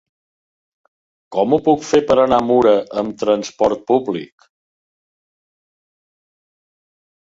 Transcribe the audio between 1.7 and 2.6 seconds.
fer per anar a